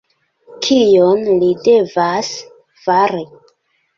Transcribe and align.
Kion 0.67 1.19
li 1.43 1.49
devas 1.67 2.31
fari? 2.87 3.23